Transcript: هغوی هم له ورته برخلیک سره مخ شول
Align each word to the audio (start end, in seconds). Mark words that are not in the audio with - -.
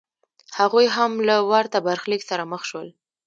هغوی 0.59 0.87
هم 0.95 1.11
له 1.27 1.35
ورته 1.51 1.77
برخلیک 1.87 2.21
سره 2.29 2.43
مخ 2.51 2.61
شول 2.69 2.87